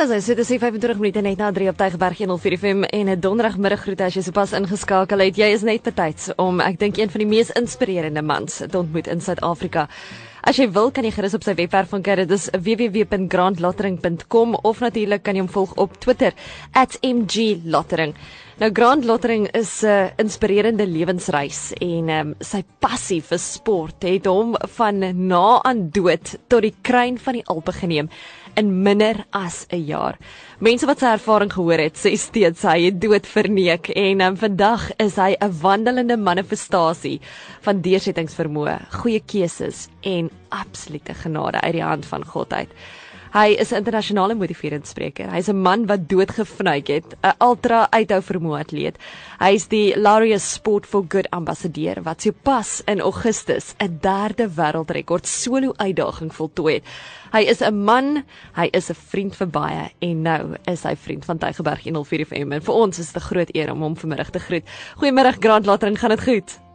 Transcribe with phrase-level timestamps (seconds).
[0.00, 3.20] Dis is dit is 25 minute net na 3 op Tygerberg 104 FM en 'n
[3.20, 5.36] donderdagmiddag groet as jy sopas ingeskakel het.
[5.36, 9.06] Jy is net betyds om ek dink een van die mees inspirerende mans te ontmoet
[9.06, 9.88] in Suid-Afrika.
[10.40, 12.16] As jy wil kan jy gerus op sy webwerf gaan kyk.
[12.16, 16.32] Dit is www.grandlottering.com of natuurlik kan jy hom volg op Twitter
[16.72, 18.14] @mglottering.
[18.58, 24.26] Nou Grand Lottering is 'n uh, inspirerende lewensreis en um, sy passie vir sport het
[24.26, 28.08] hom van na aan dood tot die kruin van die Alpe geneem
[28.56, 30.18] in minder as 'n jaar.
[30.58, 34.90] Mense wat sy ervaring gehoor het, sê steeds hy het dood verneek en um, vandag
[34.98, 37.20] is hy 'n wandelende manifestasie
[37.60, 42.70] van deursettingsvermoë, goeie keuses en absolute genade uit die hand van God uit.
[43.30, 45.30] Hy is 'n internasionale motiverende spreker.
[45.30, 48.96] Hy's 'n man wat doodgevnuik het, 'n ultra uithou vermoë atleet.
[49.38, 55.26] Hy is die Laureus Sport for Good ambassadeur wat sopas in Augustus 'n derde wêreldrekord
[55.26, 56.84] solo uitdaging voltooi het.
[57.32, 58.24] Hy is 'n man,
[58.56, 62.52] hy is 'n vriend vir baie en nou is hy vriend van Tygerberg 104 FM
[62.52, 64.64] en vir ons is dit 'n groot eer om hom vanmiddag te groet.
[64.96, 66.69] Goeiemôre Grant Latering, gaan dit goed?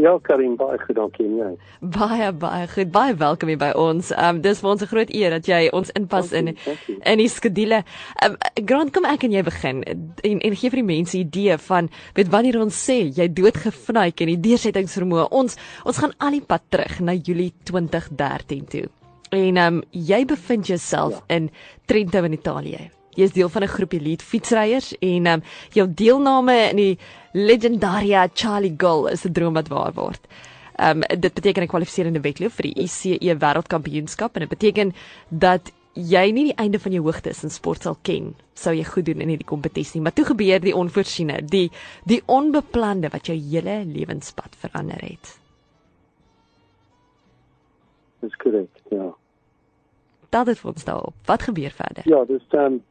[0.00, 1.48] Ja, Karin, baie goed, dankie en jy.
[1.92, 2.88] Baie baie goed.
[2.92, 4.12] Baie welkom hier by ons.
[4.14, 6.54] Ehm um, dis vir ons 'n groot eer dat jy ons inpas in
[7.12, 7.82] in die skedule.
[8.22, 11.20] Ehm um, Grant, kom ek en jy begin en en gee vir die mense 'n
[11.20, 15.28] idee van weet wanneer ons sê jy doodgevnuik en die deursettingsvermoë.
[15.30, 18.86] Ons ons gaan al die pad terug na Julie 2013 toe.
[19.30, 21.36] En ehm um, jy bevind jouself ja.
[21.36, 21.50] in
[21.86, 22.99] Trento in Italië.
[23.16, 26.98] Jy is deel van 'n groep elite fietsryers en um, jou deelname in die
[27.32, 30.20] Legendaria Charlie Gull is 'n droom wat waar word.
[30.78, 34.94] Um dit beteken 'n kwalifiserende wedloop vir die ICE wêreldkampioenskap en dit beteken
[35.28, 39.04] dat jy nie die einde van jou hoogtes in sport sal ken sou jy goed
[39.04, 41.70] doen in hierdie kompetisie maar toe gebeur die onvoorsiene die
[42.04, 45.40] die onbeplande wat jou hele lewenspad verander het.
[48.20, 49.14] Dis korrek, ja.
[50.30, 51.14] Dat het vir ons daarop.
[51.26, 52.04] Wat gebeur verder?
[52.08, 52.82] Ja, dis dan um,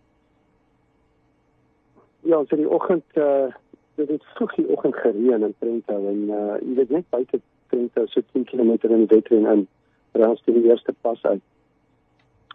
[2.21, 3.47] Ja, so die oggend uh,
[3.95, 7.39] dit het vroeg die oggend gereën in Trento en uh, jy weet net buite
[7.71, 9.67] Trento so 10 km in die wetrein in
[10.11, 11.41] raas die eerste pas uit.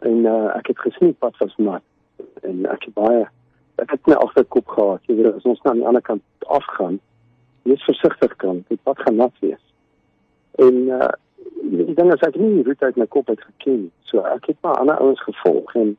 [0.03, 1.83] En uh, ek het gesien pad was nat
[2.43, 3.25] en ek het baie
[3.83, 5.03] ek het my agterkop gehad.
[5.09, 7.01] Jy weet as ons nou aan die ander kant afgaan,
[7.67, 9.63] wees versigtig kan, dit pad gaan nat wees.
[10.63, 11.11] En uh,
[11.63, 13.89] die ding is ek het nie die roete uit my kop uit geken.
[14.11, 15.97] So ek het maar ander ouens gevolg en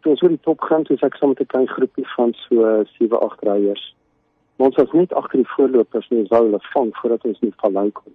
[0.00, 2.84] toe ons oor die top gaan, toe ek saam met 'n klein groepie van so
[2.98, 3.94] 7, 8 ryers.
[4.56, 7.90] Ons was net agter die voorlopers en ons wou hulle vang voordat ons nie vallei
[7.92, 8.12] kom.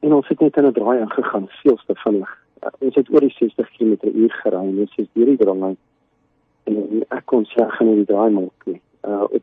[0.00, 2.30] En ons het net in 'n draai ingegaan, veel te vinnig.
[2.62, 5.76] Uh, ons het oor die 60 km/h gery en ons is deur die draai
[6.68, 8.80] en ek kon sê gaan nie die draai maak nie.
[9.06, 9.42] Uh op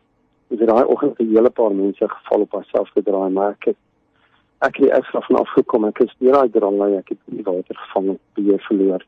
[0.53, 3.65] die draai oggend het 'n hele paar mense geval op haarself te draai, maar ek
[3.65, 3.77] het
[4.59, 5.85] ek het ekstra van afgekom.
[5.85, 9.05] Ek het deur daai draai, ek het die water gevang, beheer verloor.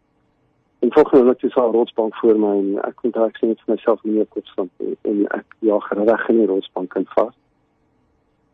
[0.80, 4.04] En my het sy 'n rotsbank voor my en ek kon dalk dit vir myself
[4.04, 4.70] nie meer kort van
[5.02, 7.36] en ek ja reg in die rotsbank kan vas.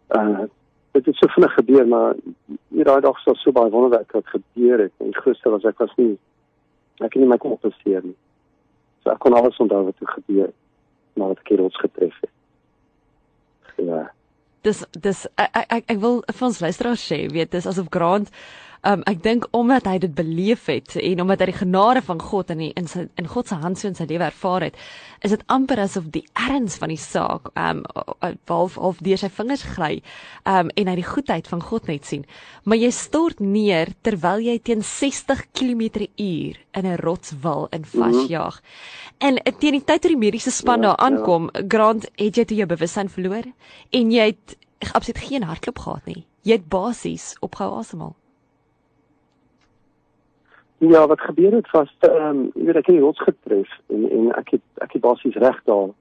[0.10, 0.46] Uh
[0.94, 2.16] dit het so vinnig gebeur maar
[2.70, 5.96] hier daai dag was so baie wonderwerk wat gebeur het en gister was ek was
[5.96, 6.18] nie
[7.00, 8.16] ek kan nie my kom opsteur nie.
[9.04, 10.52] So ek kon alles onthou wat het gebeur
[11.14, 12.32] nadat ek die rots getref het.
[13.76, 14.12] Ja.
[14.62, 18.30] Dis dis ek ek ek wil vir ons luisteraars sê, weet dis asof Grant
[18.84, 22.50] Um ek dink omdat hy dit beleef het en omdat hy die genade van God
[22.52, 24.76] in die, in sy in God se hand so in sy lewe ervaar het,
[25.24, 27.84] is dit amper asof die erns van die saak um
[28.50, 30.02] half half deur sy vingers gly
[30.50, 32.26] um en hy die goedheid van God net sien.
[32.64, 38.60] Maar jy stort neer terwyl jy teen 60 km/h in 'n rotswil in vasjaag.
[38.60, 39.04] Mm -hmm.
[39.24, 41.64] En teen die tyd toe die mediese span ja, daar aankom, ja.
[41.68, 43.46] Grant, het jy toe jou bewussyn verloor
[43.92, 44.58] en jy het
[44.92, 46.26] absoluut geen hartklop gehad nie.
[46.44, 48.16] Jy het basies opgehou asemhaal.
[50.90, 54.10] Ja, wat gebeur het was ehm um, jy weet ek het die rots getref en
[54.10, 55.94] en ek het ek het basies reg daar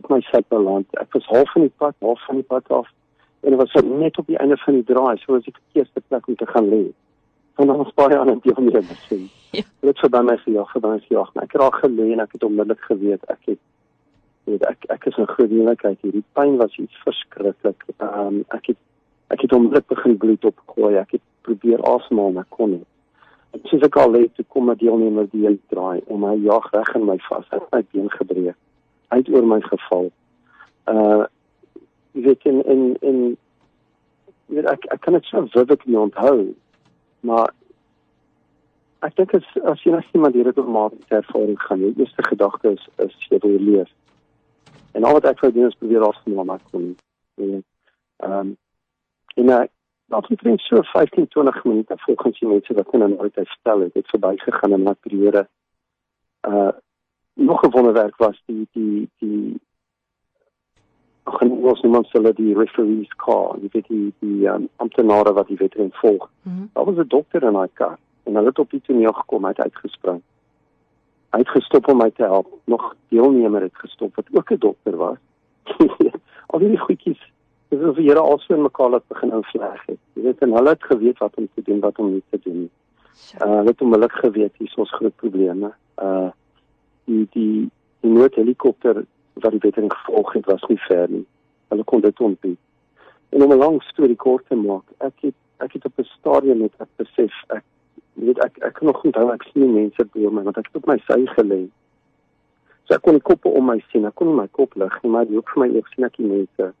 [0.00, 0.86] op my sit beland.
[1.00, 2.88] Ek was half van die pad, half van die pad af
[3.40, 6.00] en dit was net op die einde van die draai, so as ek die eerste
[6.08, 6.84] plek om te gaan lê.
[7.58, 9.28] Van dan was baie aan die ander masjien.
[9.50, 9.64] Ja.
[9.82, 12.36] Dit het verby my gejaag, verby my gejaag, maar ek het daar gelê en ek
[12.36, 13.58] het onmiddellik geweet ek het
[14.46, 16.12] weet ek ek is 'n groot moeilikheid hier.
[16.12, 17.84] Die pyn was iets verskriklik.
[17.96, 18.78] Ehm um, ek het
[19.34, 20.94] ek het onmiddellik begin bloed opgooi.
[20.96, 22.86] Ek het probeer asemhaal, maar kon nie.
[23.50, 26.94] En soos ek al het, kom 'n deelnemer die hy draai om my jag reg
[26.94, 28.56] in my vas, hy het my been gebreek.
[29.10, 30.10] Hy het oor my geval.
[30.86, 31.24] Uh
[32.12, 33.18] jy weet in in in
[34.46, 36.54] jy weet ek ek kan dit so vividly onthou.
[37.20, 37.50] Maar
[39.06, 42.88] ek dink as as jy net iemand hierdie dogmatiese ervaring gaan, die eerste gedagte is
[42.98, 43.90] is jy wil leef.
[44.92, 46.96] En al wat ek wou doen is probeer afsien maar kon.
[47.38, 47.62] Ehm
[48.30, 48.56] um,
[49.36, 49.70] en ek
[50.10, 53.80] Laat ons net so 15 20 minute volgens die mense wat in 'n ooit stel
[53.80, 55.48] het, het verbygegaan in 'n periode
[56.48, 56.72] uh
[57.34, 59.60] nog 'n wonderwerk was die die die
[61.22, 63.58] ag en ons noem ons hulle die referees car.
[63.60, 66.70] Jy weet die die um, amptenare wat die wedren volg mm -hmm.
[66.72, 69.48] daar was 'n dokter in daai kar en hulle het op die toneel gekom hy
[69.48, 70.22] het uitgespring.
[71.30, 72.46] Hy het gestop om my te help.
[72.64, 75.18] Nog deelnemer het gestop wat ook 'n dokter was.
[76.50, 77.29] Al die goedjies
[77.80, 80.76] dis of die Here also in mekaar laat begin invleg het jy weet en hulle
[80.76, 82.62] het geweet wat om te doen wat om nie te doen
[83.40, 85.72] uh, hulle het onmiddellik geweet hier is ons groot probleme
[86.08, 86.30] uh
[87.10, 89.04] die die die noodhelikopter
[89.34, 91.26] wat die wetter gevolg het was nie ver nie.
[91.68, 92.58] Hulle kon dit ontbied.
[93.28, 96.58] En om 'n lang storie kort te maak, ek het ek het op 'n stadium
[96.58, 97.64] met ek besef ek
[98.14, 100.86] weet ek ek kan nog onthou ek sien mense bo my want ek het op
[100.86, 101.68] my sy gelê.
[102.84, 104.04] So ek kon die koppe om my sien.
[104.04, 106.72] Ek kon my kop lig, maar die hoek vir my ek sien ek die mense.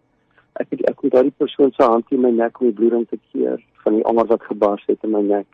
[0.60, 3.18] Ek het ek kon daai persoon se hand in my nek om die bloeding te
[3.32, 5.48] keer van die ander wat gebars het in my nek.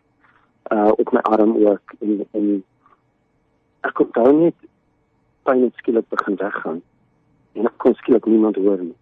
[0.75, 2.47] Uh op my arm ook en en
[3.87, 4.69] ek kon daar net
[5.47, 6.81] pyn het skielik begin weggaan
[7.55, 8.97] en ek kon skielik niemand hoor nie.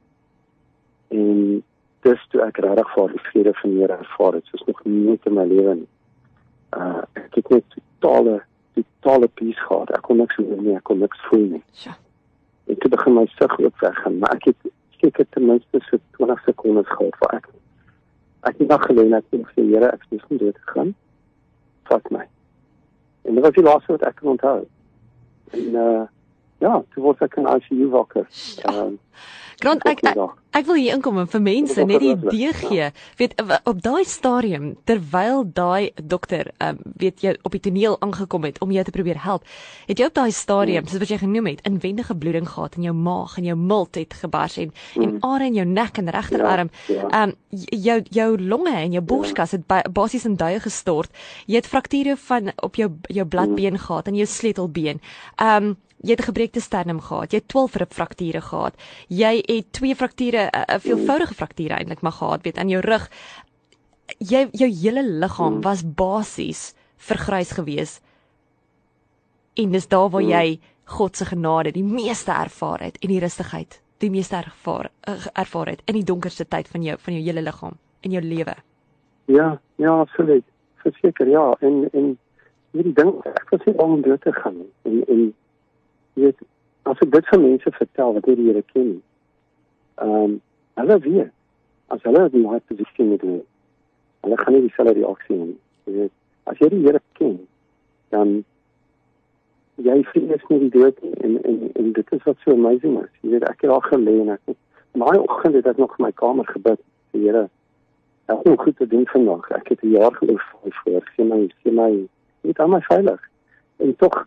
[1.08, 1.62] En
[2.04, 5.28] dis toe ek regtig vir die vrede van die Here ervaar het, soos nog nooit
[5.30, 5.90] in my lewe nie.
[6.76, 8.42] Uh ek het net totale
[8.74, 9.92] totale peace gehad.
[9.96, 11.62] Ek kon niks hoor nie, ek kon niks voel nie.
[11.84, 11.96] Ja.
[12.68, 14.70] En toe begin my sig ook weggaan, maar ek het
[15.04, 17.48] seker ten minste so 20 sekondes gehad vir ek.
[18.48, 20.94] Ek het nog gelê net vir die Here, ek het nie dood gegaan.
[21.90, 22.24] Vat my.
[23.24, 24.58] En dit was die laaste wat ek kon onthou.
[25.52, 26.02] En uh
[26.64, 28.28] ja, toe word ek in ICU wakker.
[28.60, 28.72] Ja.
[28.72, 28.98] Ehm
[29.62, 30.18] Grond ek, ek
[30.54, 32.76] ek wil hier inkom en vir mense net die idee gee.
[32.76, 32.90] Ja.
[33.18, 33.34] Weet
[33.66, 38.70] op daai stadium terwyl daai dokter um, weet jy op die toneel aangekom het om
[38.74, 39.46] jou te probeer help,
[39.88, 40.92] het jy op daai stadium mm.
[40.92, 44.14] soos wat jy genoem het, inwendige bloeding gehad in jou maag en jou milt het
[44.20, 45.02] gebars en mm.
[45.06, 46.70] en are in jou nek en regterarm.
[46.86, 47.08] Ja, ja.
[47.08, 47.24] Ehm ja.
[47.24, 47.34] um,
[47.86, 51.10] jou jou longe en jou borskas het basies in duie gestort.
[51.46, 53.86] Jy het frakture van op jou jou bladbeen mm.
[53.88, 55.02] gehad en jou sleutelbeen.
[55.36, 58.74] Ehm um, jy het 'n gebreekte sternum gehad, jy het 12 rib frakture gehad.
[59.08, 63.10] Jy het twee frakture, 'n uh, veelvoudige frakture eintlik maar gehad, weet aan jou rug.
[64.18, 68.00] Jy jou hele liggaam was basies vergrys gewees.
[69.54, 73.80] En dis daar waar jy God se genade die meeste ervaar het en die rustigheid,
[73.98, 77.42] die meeste ervaar uh, ervaar het in die donkerste tyd van jou van jou hele
[77.42, 78.54] liggaam in jou lewe.
[79.24, 80.44] Ja, ja, absoluut.
[80.74, 82.18] Verseker, ja, en en
[82.70, 85.02] hierdie ding, ek was nie om dood te gaan nie.
[85.08, 85.34] En
[86.14, 86.42] en weet
[86.82, 88.90] as ek dit vir mense vertel wat hierdie Here ken.
[90.02, 90.40] Ehm um,
[90.80, 91.32] hulle weet
[91.94, 93.46] as hulle in daai posisie moet wees.
[94.26, 95.60] Hulle gaan nie dieselfde reaksie hê nie.
[95.86, 96.14] Jy weet
[96.50, 97.34] as jy die Here ken,
[98.14, 98.36] dan
[99.88, 103.12] jy vrees nie die dood nie en en en dit is wat so amazing is.
[103.22, 104.56] Jy weet ek het al gelê en ek
[104.94, 106.82] my oggend het ek nog in my kamer gebid.
[107.14, 107.48] Die Here
[108.26, 109.50] Ek het goed te doen vandag.
[109.50, 110.42] Ek het 'n jaar geloof
[110.82, 111.10] voor.
[111.16, 112.08] Sien my, sien my,
[112.40, 113.20] dit is my veilig.
[113.76, 114.26] En tog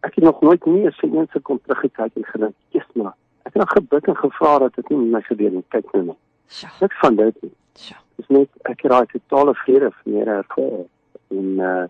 [0.00, 3.62] ek het nog nooit nie eens een sekond teruggekyk en gedink, "Jesus, maar ek het
[3.62, 5.64] nog gebid en gevra dat dit nie met my gebeur nie.
[5.68, 6.16] Kyk nou net."
[6.46, 6.68] Ja.
[6.80, 7.36] Ek van dit.
[7.72, 7.96] Ja.
[8.14, 10.84] Dis net ek het daai totale vrede van Here ervaar.
[11.28, 11.84] En uh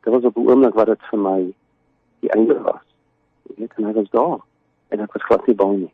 [0.00, 1.52] dit was op 'n oomblik wat dit vir my
[2.20, 2.84] die einde was.
[3.56, 4.38] Ek het net was daar
[4.88, 5.92] en ek was glad nie bang nie.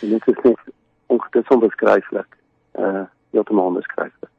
[0.00, 0.58] En dit is net
[1.06, 2.36] ongelooflik beskryflik.
[2.72, 4.30] Uh heeltemal beskryflik.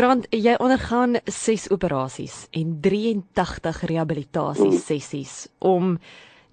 [0.00, 5.98] Grant, jy ondergaan 6 operasies en 83 rehabilitasie sessies om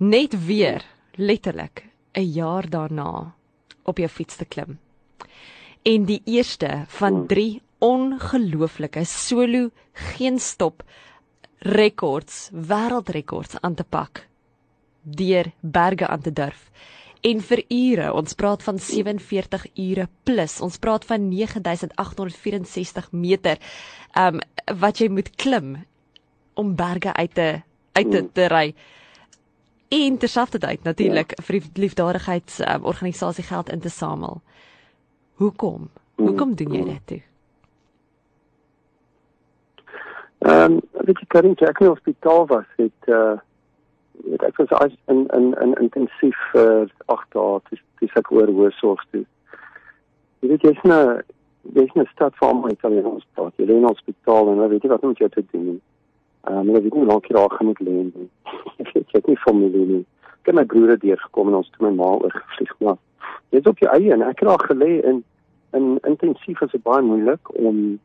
[0.04, 0.84] net weer
[1.16, 3.32] letterlik 'n jaar daarna
[3.84, 4.80] op jou fiets te klim.
[5.84, 10.84] En die eerste van 3 ongelooflike solo geen stop
[11.60, 14.28] rekords, wêreldrekords aan te pak
[15.02, 16.70] deur berge aan te durf
[17.22, 18.12] en vir ure.
[18.14, 20.60] Ons praat van 47 ure plus.
[20.62, 23.58] Ons praat van 9864 meter.
[24.18, 25.78] Um wat jy moet klim
[26.60, 27.62] om berge uit te
[27.98, 28.76] uit te, te ry.
[29.88, 31.44] En terselfdertyd natuurlik ja.
[31.48, 34.42] vir die liefdadigheids um, organisasie geld in te samel.
[35.40, 35.90] Hoekom?
[36.16, 37.22] Hoekom doen jy dit toe?
[40.38, 43.38] Ehm, um, weet jy, kan ek in die hospitaal was het uh
[44.24, 48.32] weet ek was as in in in intensief vir uh, 8 dae dis dis ek
[48.32, 49.26] oor hoë sorg toe.
[50.42, 51.22] Jy weet jy's nou
[51.76, 53.54] jy's nou stad van my Italiaans praat.
[53.58, 55.82] Jy lê in 'n hospitaal en weet jy wat moet jy te doen?
[56.48, 58.30] Ehm um, jy weet nie hoe lank jy daar gaan moet lê nie.
[58.84, 60.06] Ek het nie familie nie.
[60.42, 63.00] Ek het my broer deur gekom en ons toe my ma oorgevlieg maar.
[63.52, 65.24] Jy's op jou eie en ek het daar gelê in
[65.76, 68.00] in intensief is baie moeilik om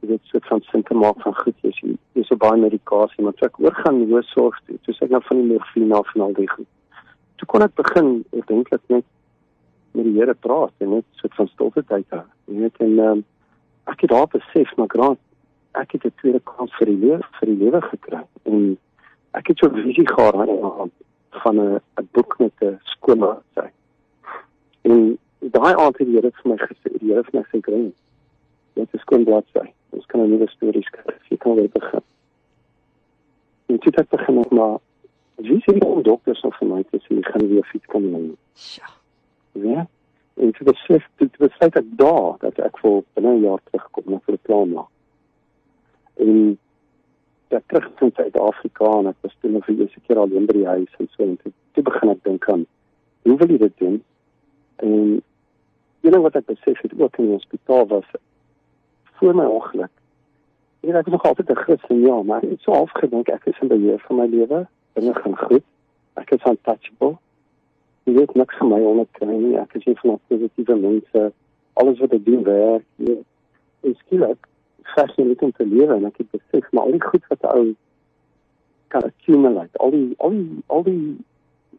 [0.00, 3.24] jy weet soort van sin te maak van goed jy sien jy so baie medikasie
[3.24, 6.26] maar ek oorgaan hoë sorg toe toe sê ek nou van die morfine af en
[6.26, 6.68] al die goed
[7.40, 9.06] toe kon ek begin ek dink dat net
[9.92, 13.24] met die Here praat en net soort van stilte tyd hê jy weet en um,
[13.92, 15.18] ek het daar besef maar graag
[15.80, 18.76] ek het 'n tweede kans vir die lewe vir die lewe gekry en
[19.38, 20.34] ek het so 'n visie gehad
[21.30, 23.68] van 'n 'n boek met 'n skoolmaat sy.
[24.82, 27.94] En daai aand het die Here vir my gesê, die Here het my gesê, "Green,
[28.74, 29.72] dit is skoon bladsy.
[29.90, 31.28] Ons kan 'n nuwe storie skryf.
[31.28, 32.02] Jy kan weer begin."
[33.66, 34.78] En toe het begin maar
[35.34, 38.36] wie sê die dokters of vir my sê jy gaan weer fiets kan doen.
[38.54, 38.88] Ja.
[39.52, 39.86] Ja.
[40.34, 44.18] En toe besef dit besluit ek daar dat ek vir binne 'n jaar terugkom na
[44.24, 44.90] vir 'n plan maak.
[46.16, 46.58] En
[47.48, 50.52] ek terug in Suid-Afrika en ek was toe nog vir eers 'n keer alleen by
[50.52, 52.66] die huis en so en toe, toe begin ek dink aan
[53.22, 54.04] hoe wil jy dit doen?
[54.76, 55.22] En
[56.00, 58.08] jy weet wat ek besef het ook in die hospitaal was
[59.20, 59.90] voor my ongeluk.
[60.80, 63.68] Ek het nog altyd 'n Christen ja, maar ek het so afgedink ek is in
[63.68, 64.66] beheer van my lewe.
[64.92, 65.62] Dinge gaan goed.
[66.14, 67.16] Ek is untouchable.
[68.04, 69.58] Jy weet niks van my onderkry nie.
[69.58, 71.32] Ek is nie van positiewe mense.
[71.72, 72.84] Alles wat ek doen werk.
[73.82, 74.48] Ek skielik
[74.94, 77.44] vas jy net om te lewe en ek het besef maar al die goed wat
[77.54, 77.74] ou
[78.88, 79.78] kan accumulate.
[79.78, 81.16] Al die al die al die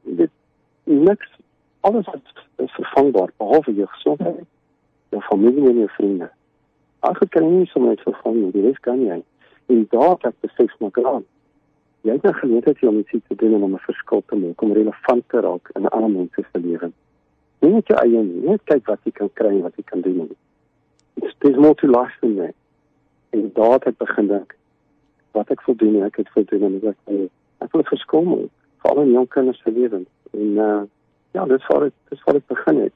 [0.02, 0.32] dit
[0.84, 1.30] niks
[1.80, 4.46] alles wat is vervangbaar behalwe jou gesondheid,
[5.10, 6.30] jou familie en jou vriende.
[7.02, 9.22] Ek kan nie sommer net vervang nie, dit kan jy.
[9.74, 11.22] En daar het ek besef maar klaar.
[12.06, 14.74] Jy het 'n geleentheid om iets te doen en om 'n verskil te maak, om
[14.74, 16.94] relevant te raak in ander mense se lewens.
[17.60, 20.02] Nie net jou eie nie, net kyk wat jy kan kry en wat jy kan
[20.02, 20.36] doen.
[21.16, 22.56] It's there's more to life than that.
[23.30, 24.56] En daar het ek begin dink
[25.32, 27.30] wat ek wil doen, ek het wil doen en ek wil
[27.62, 28.50] ek wil verskil maak
[28.82, 30.10] vir al die jong kinders se lewens.
[30.34, 30.82] En uh
[31.32, 32.94] ja, dis waar dit dis waar dit begin het.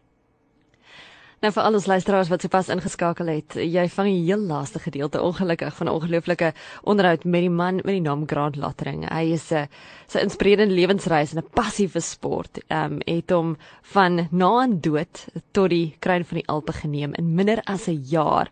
[1.44, 5.20] Nou vir al ons luisteraars wat sopas ingeskakel het, jy vang die heel laaste gedeelte
[5.22, 9.04] ongelukkig van 'n ongelooflike onderhoud met die man met die naam Grant Lattering.
[9.12, 9.68] Hy is 'n
[10.08, 12.60] sy inspirerende lewensreis en 'n passie vir sport.
[12.70, 17.14] Ehm um, het hom van na aan dood tot die kruin van die Alpe geneem
[17.14, 18.50] in minder as 'n jaar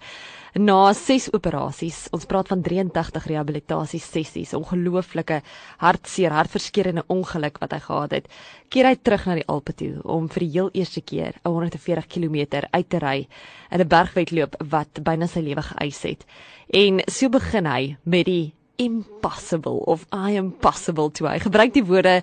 [0.53, 2.07] na 6 operasies.
[2.13, 5.41] Ons praat van 83 rehabilitasie sessies, ongelooflike
[5.81, 8.31] hartseer, hartverskeurende ongeluk wat hy gehad het.
[8.69, 12.07] Keer hy terug na die Alpe toe om vir die heel eerste keer 'n 140
[12.07, 13.27] km uit te ry
[13.71, 16.25] in 'n bergwedloop wat byna sy lewe geëis het.
[16.69, 21.85] En so begin hy met die impossible of I am possible toe hy gebruik die
[21.85, 22.21] woorde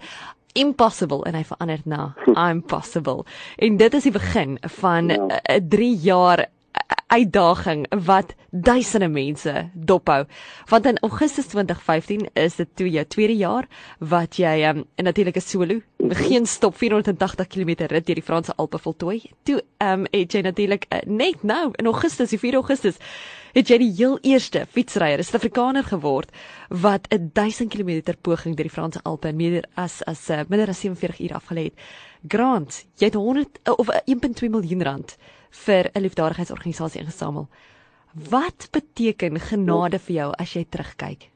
[0.52, 2.14] impossible en hy verander na
[2.48, 3.24] I'm possible.
[3.58, 5.60] En dit is die begin van 'n ja.
[5.68, 6.46] 3 jaar
[7.10, 10.24] uitdaging wat duisende mense dophou.
[10.70, 13.66] Want in Augustus 2015 is dit toe jou tweede jaar
[13.98, 18.78] wat jy um, in natuurlike solo geen stop 480 km rit deur die Franse Alpe
[18.78, 19.22] voltooi.
[19.42, 22.98] Toe ehm um, het jy natuurlik uh, net nou in Augustus, die 4 Augustus
[23.52, 26.30] het jy die heel eerste fietsryer, Suid-Afrikaner geword
[26.68, 30.68] wat 'n 1000 km poging deur die Franse Alpe in meer as as uh, minder
[30.68, 31.74] as 47 ure afgelê het.
[32.28, 35.16] Grant, jy het 100 uh, of 1.2 uh, miljoen rand
[35.50, 37.48] vir 'n liefdadigheidsorganisasie ingesamel.
[38.30, 41.30] Wat beteken genade vir jou as jy terugkyk?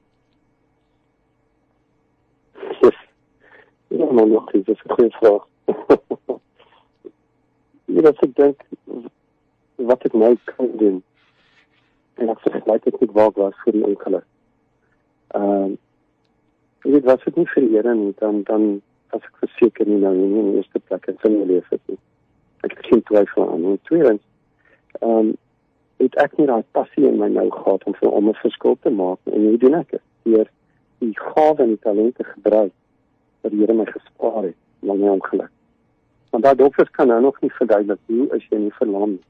[3.88, 5.47] Ja, maar nog dis 'n goeie vraag.
[7.85, 8.61] Jy weet ek dink
[9.75, 11.02] wat ek nou kan doen.
[12.16, 14.26] En ek like dit waar was vir die ongeluk.
[15.35, 15.76] Ehm uh,
[16.85, 18.83] jy weet wat ek nie vir die Here nie, dan dan
[19.16, 21.99] as ek verseker nie nou nie in die eerste plek in my lewe het nie
[22.64, 23.78] ek het geen twyfel aan nie.
[23.83, 24.23] Tweedens,
[25.00, 25.33] ehm um,
[26.02, 28.90] het ek nie daai passie in my nou gehad om vir om 'n verskil te
[28.90, 30.02] maak en hoe doen ek dit?
[30.23, 30.49] Deur
[30.99, 32.73] die gawe en talente gebruik
[33.40, 35.50] wat die Here my gespaar het lang my ongeluk.
[36.30, 39.25] Want daai dokters kan nou nog nie verduidelik hoe as jy nie verlam nie.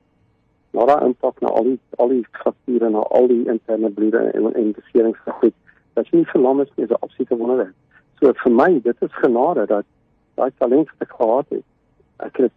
[0.75, 4.54] Maar daai impak na al die al die frakture na al die interne bloede en
[4.54, 5.54] en beserings gegoed.
[5.95, 7.75] Dat jy nie verlam is nie, is 'n absolute wonderwerk.
[8.19, 9.87] So vir my, dit is genade dat
[10.35, 11.64] daai talent wat ek gehad het,
[12.16, 12.52] ek het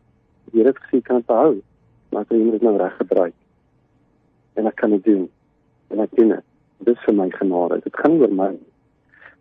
[0.51, 1.61] die Here gesê kan behou,
[2.09, 3.33] maar jy moet dit nou reg gebruik.
[4.53, 5.29] En ek kan dit doen.
[5.87, 6.43] En ek doen dit.
[6.77, 7.79] Dis vir my genade.
[7.83, 8.57] Dit gaan nie oor my.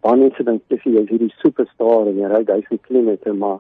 [0.00, 3.58] Baie mense dink jy is hierdie superster en jy ry 1000 km maar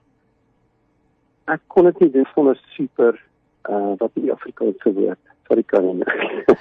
[1.46, 3.25] ek kon dit nie doen sonder super
[3.68, 6.04] uh wat die Afrikaanse woord sorry kan nie.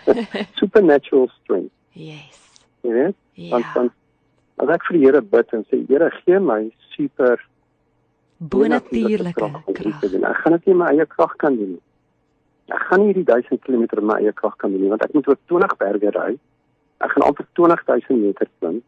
[0.59, 1.73] Supernatural strength.
[1.91, 2.41] Yes.
[2.81, 2.91] Ja.
[2.91, 3.73] Want yeah.
[3.75, 3.91] want
[4.55, 6.61] as ek vir die Here bid en sê Here gee my
[6.95, 7.41] super
[8.37, 10.03] bonatuurlike krag.
[10.05, 11.83] Ek gaan dit nie my eie krag kan doen nie.
[12.73, 15.27] Ek gaan nie hierdie 1000 km my eie krag kan doen nie want ek moet
[15.31, 16.29] oor 20 berge ry.
[17.03, 18.81] Ek gaan amper 20000 meter klim.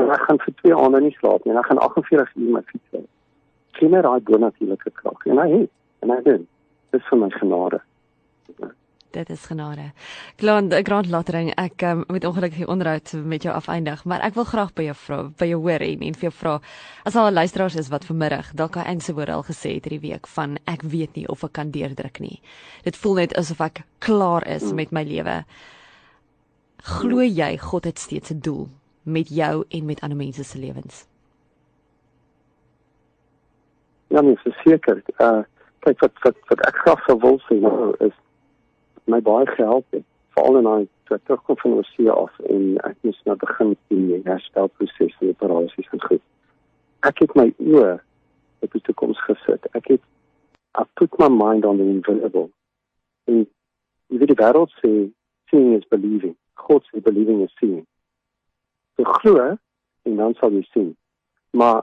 [0.00, 2.72] En ek gaan vir 2 aande nie slaap nie en ek gaan 48 uur met
[2.72, 3.04] fiets ry.
[3.80, 5.26] Geen raai bonatuurlike krag.
[5.26, 6.48] En hy het en hy doen.
[6.90, 7.80] Dis vir my genade.
[9.10, 9.90] Dit is genade.
[10.38, 14.70] Grant Grant Lattering, ek um, moet ongelukkig onderhoud met jou afeindig, maar ek wil graag
[14.78, 16.52] by jou vra, by jou hoor en en vir jou vra
[17.04, 20.06] as al 'n luisteraars is wat vanmiddag dalk hy ense woord al gesê het hierdie
[20.10, 22.40] week van ek weet nie of ek kan deurdruk nie.
[22.84, 24.74] Dit voel net asof ek klaar is mm.
[24.74, 25.44] met my lewe.
[26.82, 28.68] Glo jy God het steeds 'n doel
[29.02, 31.06] met jou en met ander mense se lewens?
[34.08, 35.02] Ja, nee, verseker.
[35.18, 35.42] Uh
[35.86, 38.16] kyk wat wat wat ek graag sou wil sê nou is
[39.10, 40.06] my baie gehelp het.
[40.36, 45.16] Veral in daai toe terugkom van oorsee af en ek moes nou begin die herstelproses
[45.20, 46.22] en operasies en goed.
[47.08, 47.96] Ek het my oë
[48.60, 49.66] op die toekoms gesit.
[49.74, 50.04] Ek het
[50.78, 52.50] I put my mind on the invisible.
[53.26, 53.42] En
[54.10, 54.92] jy weet die wêreld sê
[55.50, 56.36] seeing is believing.
[56.54, 57.82] God sê believing is seeing.
[58.96, 59.56] So glo
[60.06, 60.92] en dan sal jy sien.
[61.56, 61.82] Maar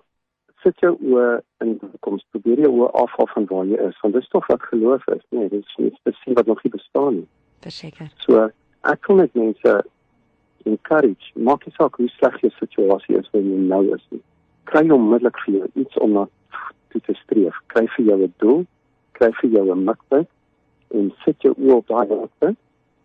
[0.63, 1.27] sit jou oë
[1.63, 4.63] in die toekoms, probeer jou oë afhaal van waar jy is, want dis tog wat
[4.71, 5.23] geloof is.
[5.35, 7.27] Nee, dit is iets te sien wat nog nie bestaan nie.
[7.65, 8.09] Verseker.
[8.25, 8.47] So
[8.87, 9.75] ek wil net mense
[10.67, 14.23] encourage, maak nie saak hoe sleg jou situasie is wanneer jy nou is nie.
[14.71, 16.25] Kry onmiddellik vir jou iets om na
[16.93, 17.55] toe te streef.
[17.73, 18.65] Kry vir jou 'n doel,
[19.19, 20.29] kry vir jou 'n mikpunt
[20.91, 22.59] en sit jou oë op daai mikpunt.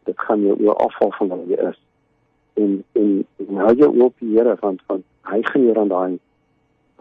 [0.04, 1.78] Dit gaan jou oë afhaal van waar jy is.
[2.54, 5.88] En en, en hou jou oë op die Here want want hy gaan jou aan
[5.88, 6.18] daai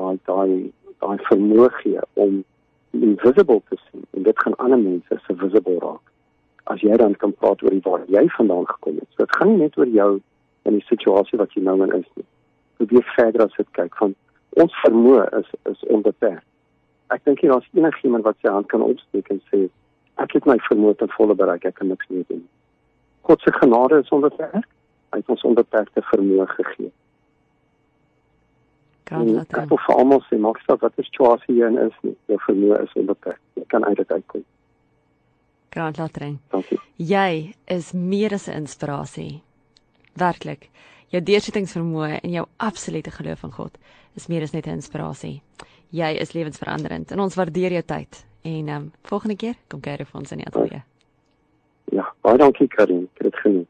[0.02, 2.42] daai daai daai vermoë gee om
[2.98, 6.04] invisible te sien en dit gaan ander mense se visible raak.
[6.74, 9.10] As jy dan kan praat oor waar jy vandaan gekom het.
[9.14, 10.12] So dit gaan nie net oor jou
[10.64, 12.28] en die situasie wat jy nou in is nie.
[12.78, 14.16] Probeer verder as dit kyk van
[14.64, 16.46] ons vermoë is is onbeperk.
[17.12, 19.68] Ek dink hier daar's enigiemand wat sy hand kan opsteek en sê
[20.24, 22.44] ek het my vermoë tot volle bereik, ek kan niks meer doen.
[23.28, 24.68] God se genade is onbeperk.
[25.12, 26.92] Hy het ons onbeperkte vermoë gegee.
[29.12, 29.54] Kan En laat.
[29.60, 32.14] Ek wil vir almal sê, maak saak wat die situasie hier in is nie.
[32.32, 33.42] Jou vermoë is onbeperk.
[33.60, 34.46] Jy kan uit dit uitkom.
[35.76, 36.38] Grant Lottering.
[36.54, 36.80] Dankie.
[36.96, 39.42] Jy is meer as 'n inspirasie.
[40.16, 40.70] Werklik.
[41.12, 43.78] Jou deursettingsvermoë en jou absolute geloof in God
[44.16, 45.42] is meer as net 'n inspirasie.
[45.90, 48.26] Jy is lewensveranderend en ons waardeer jou tyd.
[48.44, 50.84] En ehm um, volgende keer kom kuier vir ons in die ateljee.
[51.92, 53.04] Ja, baie dankie Karin.
[53.04, 53.68] Ek het dit geniet.